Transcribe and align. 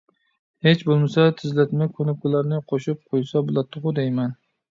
ھېچ 0.67 0.79
بولمىسا، 0.87 1.25
تېزلەتمە 1.41 1.87
كۇنۇپكىلارنى 1.99 2.59
قوشۇپ 2.71 3.05
قويسا 3.13 3.45
بولاتتىغۇ 3.51 3.93
دەيمەن. 4.01 4.35